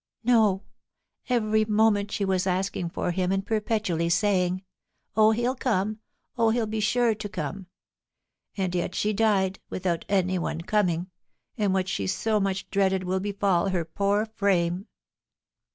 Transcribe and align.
"No. 0.23 0.63
Every 1.29 1.63
moment 1.63 2.11
she 2.11 2.25
was 2.25 2.47
asking 2.47 2.89
for 2.89 3.11
him 3.11 3.31
and 3.31 3.45
perpetually 3.45 4.09
saying, 4.09 4.63
'Oh, 5.15 5.29
he'll 5.29 5.53
come! 5.53 5.99
Oh, 6.35 6.49
he'll 6.49 6.65
be 6.65 6.79
sure 6.79 7.13
to 7.13 7.29
come!' 7.29 7.67
And 8.57 8.73
yet 8.73 8.95
she 8.95 9.13
died 9.13 9.59
without 9.69 10.03
any 10.09 10.39
one 10.39 10.61
coming, 10.61 11.11
and 11.55 11.71
what 11.71 11.87
she 11.87 12.07
so 12.07 12.39
much 12.39 12.67
dreaded 12.71 13.03
will 13.03 13.19
befall 13.19 13.69
her 13.69 13.85
poor 13.85 14.25
frame. 14.25 14.87